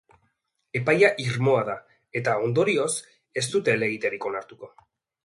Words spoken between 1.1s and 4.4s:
irmoa da eta, ondorioz, ez dute helegiterik